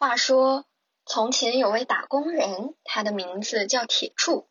[0.00, 0.64] 话说，
[1.04, 4.48] 从前有位打工人，他的名字叫铁柱。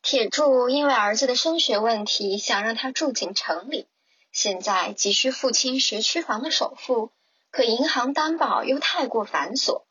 [0.00, 3.86] 铁柱因为儿子的升学问题，想让他住进城里，
[4.32, 7.10] 现在急需父亲学区房的首付，
[7.50, 9.82] 可银行担保又太过繁琐，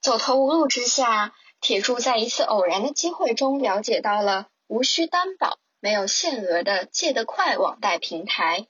[0.00, 8.66] 走投无路之下，铁柱在一次偶然的机会中了解到了无需担保、没有限额的借得快网贷平台。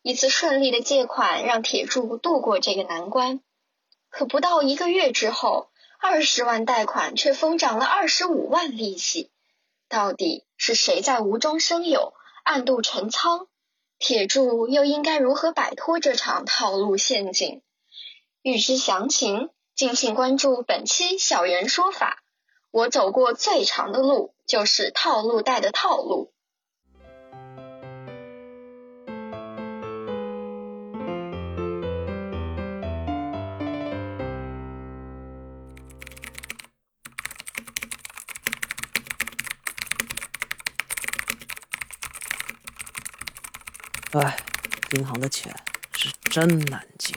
[0.00, 3.42] 一次顺利的借款让铁柱度过这个难关。
[4.12, 9.30] 可不到一个月之后，二十万贷款却疯涨了二十五万利息。
[9.88, 12.12] 到底是谁在无中生有，
[12.44, 13.48] 暗度陈仓？
[13.98, 17.62] 铁柱又应该如何摆脱这场套路陷阱？
[18.42, 22.22] 欲知详情，敬请关注本期小袁说法。
[22.70, 26.31] 我走过最长的路，就是套路贷的套路。
[44.12, 44.36] 哎，
[44.92, 45.54] 银行的钱
[45.92, 47.14] 是真难借。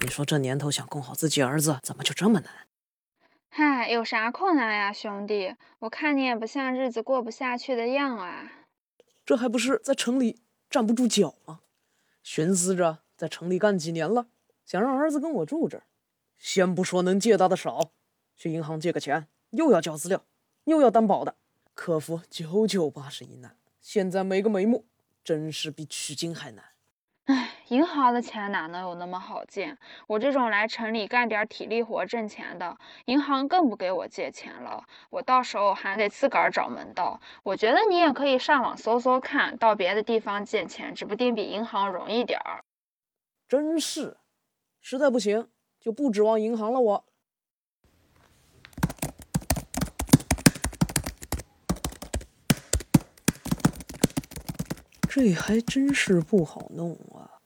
[0.00, 2.50] 你说这年头想供好自己儿子，怎么就这么难？
[3.50, 5.54] 嗨，有啥困难呀，兄弟？
[5.80, 8.50] 我看你也不像日子过不下去的样啊。
[9.26, 11.60] 这还不是在城里站不住脚吗？
[12.22, 14.28] 寻思着在城里干几年了，
[14.64, 15.82] 想让儿子跟我住这儿。
[16.38, 17.90] 先不说能借到的少，
[18.34, 20.24] 去银行借个钱又要交资料，
[20.64, 21.34] 又要担保的，
[21.74, 24.86] 克服九九八十一难，现在没个眉目。
[25.28, 26.64] 真是比取经还难。
[27.26, 29.76] 唉，银行的钱哪能有那么好借？
[30.06, 34.82] 我这种来城里干点体力活挣钱的，银行更不给我借钱了。
[35.10, 37.20] 我到时候还得自个儿找门道。
[37.42, 42.64] 我觉得你也可以上网搜搜看，到别的地方借钱，指不定比银行容易点儿。
[43.46, 44.16] 真是，
[44.80, 46.80] 实在不行就不指望银行了。
[46.80, 47.07] 我。
[55.20, 57.42] 这还真是不好弄啊，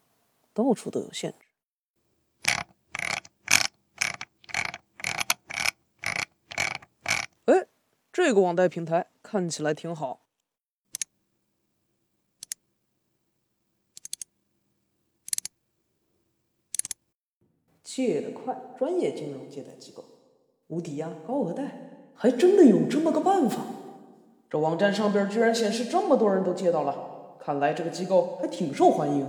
[0.52, 1.46] 到处都有限制。
[7.46, 7.66] 哎，
[8.12, 10.20] 这个网贷平台看起来挺好，
[17.82, 20.04] 借的快，专业金融借贷机构，
[20.66, 23.64] 无抵押高额贷，还真的有这么个办法。
[24.50, 27.21] 这网站上边居然显示这么多人都借到了。
[27.44, 29.28] 看来这个机构还挺受欢迎。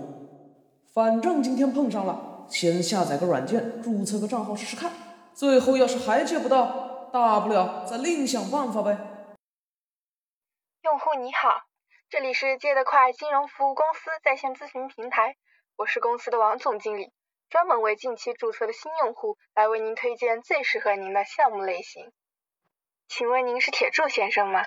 [0.93, 4.91] 反正今天碰上了，先下载个软件，注册个账号试试看。
[5.33, 8.97] 最后要是还借不到，大不了再另想办法呗。
[10.83, 11.63] 用户你好，
[12.07, 15.35] 这里是借得快金融服务公司在线咨询平台，
[15.75, 17.11] 我是公司的王总经理，
[17.49, 22.11] 专门为近期注册的新用户来为您推荐最适合您的项目类型。
[23.07, 24.65] 请问您是铁柱先生吗？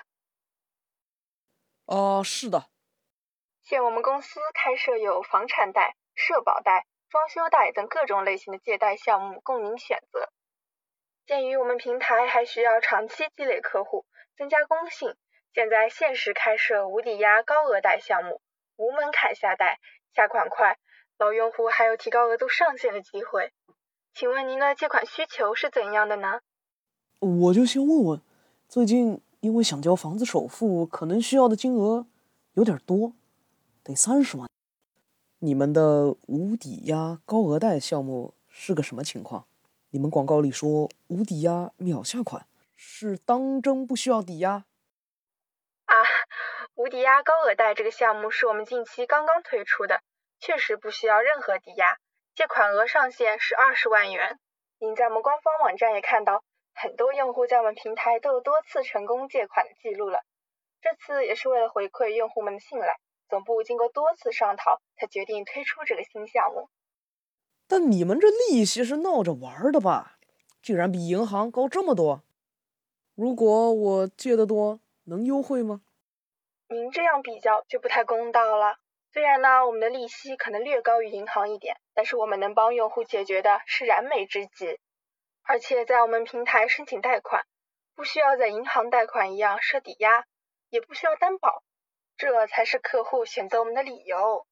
[1.85, 2.65] 啊，是的。
[3.69, 10.29] 现我们公司开设有房产贷、社保贷、装修贷等各种类型的借贷项目供您选择。
[11.25, 14.05] 鉴于我们平台还需要长期积累客户，
[14.37, 15.13] 增加公信，
[15.53, 18.39] 现在限时开设无抵押高额贷项目，
[18.77, 19.79] 无门槛下贷，
[20.15, 20.77] 下款快，
[21.17, 23.51] 老用户还有提高额度上限的机会。
[24.13, 26.39] 请问您的借款需求是怎样的呢？
[27.19, 28.21] 我就先问问，
[28.69, 32.07] 最近因为想交房子首付，可能需要的金额
[32.53, 33.11] 有点多。
[33.87, 34.49] 得三十万，
[35.39, 39.47] 你们的无抵押高额贷项目是个什么情况？
[39.91, 44.65] 你们广告里说无抵押秒下款，是当真不需要抵押？
[45.85, 45.95] 啊，
[46.75, 50.01] 无抵押高额贷这个项目是我们近期刚刚推出的，
[50.37, 51.95] 确实不需要任何抵押，
[52.35, 54.37] 借款额上限是二十万元。
[54.79, 56.43] 您在我们官方网站也看到，
[56.75, 60.19] 很多用户在我们平台都有多次成功借款的记录了。
[60.81, 62.99] 这次也是为了回馈用户们的信赖。
[63.29, 66.69] 总部经过多次商讨，才决定推出这个新项目。
[67.67, 70.17] 但你们这利息是闹着玩的吧？
[70.61, 72.23] 居然比银行高这么多！
[73.15, 75.81] 如果我借的多，能优惠吗？
[76.69, 78.77] 您这样比较就不太公道了。
[79.13, 84.79] 虽然呢，我们的利息可能略高于银行一点，但是我们能帮用户解决的是燃眉之急。
[85.43, 87.45] 而且在我们平台申请贷款，
[87.95, 90.25] 不需要在银行贷款一样设抵押，
[90.69, 91.63] 也不需要担保。
[92.17, 94.45] 这才是客户选择我们的理由。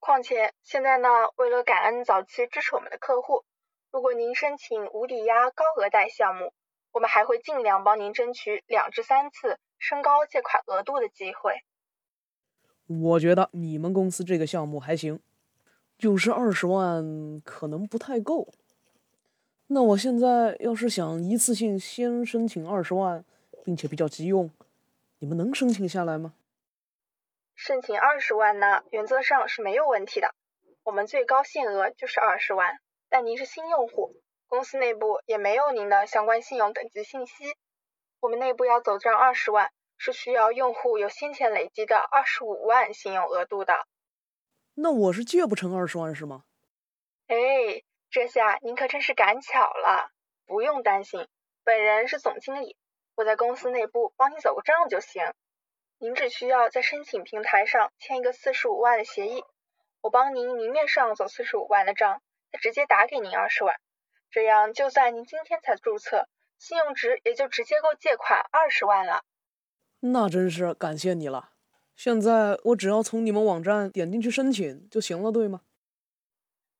[0.00, 3.44] 况且现在呢，为了感恩早期支持我们的客户，
[3.90, 6.52] 如果您申请无抵押高额贷项目，
[6.92, 11.54] 我们还会尽量帮您争取两至三次升高借款额度的机会。
[12.86, 15.20] 我觉得你们公司这个项目还行，
[15.96, 18.48] 就是二十万可能不太够。
[19.68, 23.24] 那我现在要是想一次性先申请二十万，
[23.64, 24.50] 并且比较急用，
[25.20, 26.34] 你们能申请下来吗？
[27.54, 30.34] 申请二十万呢，原则上是没有问题的。
[30.82, 32.78] 我们最高限额就是二十万，
[33.08, 34.14] 但您是新用户，
[34.46, 37.56] 公司内部也没有您的相关信用等级信息。
[38.20, 43.86] 我们内部要走账二十万，是需要用户有先前累积的二十五万信用额度的。
[44.74, 46.44] 那我是借不成二十万是吗？
[47.28, 47.36] 哎，
[48.10, 50.10] 这下您可真是赶巧了。
[50.46, 51.26] 不用担心，
[51.62, 52.76] 本人是总经理，
[53.14, 55.22] 我在公司内部帮你走个账就行。
[56.04, 59.42] 您只需要在申请平台上签一个四十五万的协议，
[60.02, 62.20] 我帮您明面上走四十五万的账，
[62.52, 63.80] 再直接打给您二十万，
[64.30, 66.28] 这样就算您今天才注册，
[66.58, 69.24] 信用值也就直接够借款二十万了。
[70.00, 71.52] 那真是感谢你了。
[71.96, 75.62] 现在我只要从你们网站点进去申请就行了，对吗？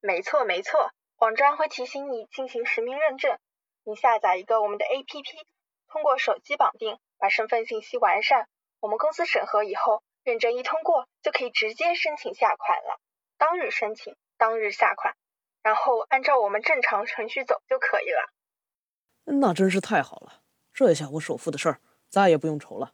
[0.00, 3.38] 没错没错，网站会提醒你进行实名认证，
[3.84, 5.46] 你下载一个我们的 APP，
[5.88, 8.46] 通过手机绑定，把身份信息完善。
[8.84, 13.00] 我们公司审核以后，认证一通过，就可以直接申请下款了。
[13.38, 15.16] 当日申请，当日下款，
[15.62, 18.30] 然后按照我们正常程序走就可以了。
[19.40, 20.42] 那真是太好了，
[20.74, 22.92] 这下我首付的事儿再也不用愁了。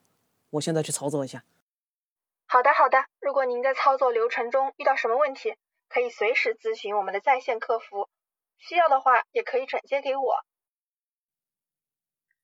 [0.51, 1.43] 我现在去操作一下。
[2.47, 3.07] 好的，好的。
[3.19, 5.57] 如果您在操作流程中遇到什么问题，
[5.89, 8.09] 可以随时咨询我们的在线客服，
[8.59, 10.45] 需要的话也可以转接给我。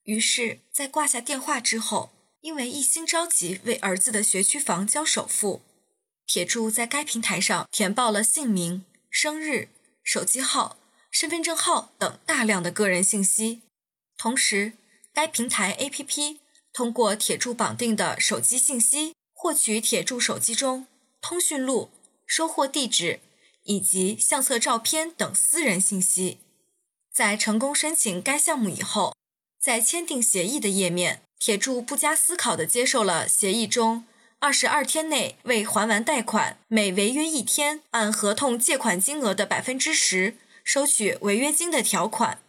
[0.03, 2.11] 于是，在挂下电话之后。
[2.41, 5.63] 因为一心着急为儿子的学区房交首付，
[6.27, 9.69] 铁柱在该平台上填报了姓名、生日、
[10.03, 10.79] 手机号、
[11.11, 13.63] 身份证号等大量的个人信息。
[14.17, 14.75] 同时，
[15.13, 16.39] 该平台 APP
[16.73, 20.87] 通过铁柱绑定的手机信息，获取铁柱手机中
[21.21, 21.91] 通讯录、
[22.27, 23.21] 收货地址
[23.65, 26.39] 以及相册照片等私人信息。
[27.13, 29.15] 在成功申请该项目以后，
[29.59, 31.23] 在签订协议的页面。
[31.39, 34.05] 铁柱不加思考地接受了协议中
[34.39, 42.41] 二十二天内未还完贷款，每违约一天按合同借款金额的百分之十收取违约金的条款。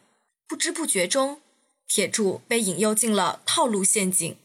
[0.47, 1.41] 不知不觉中，
[1.87, 4.37] 铁柱被引诱进了套路陷阱。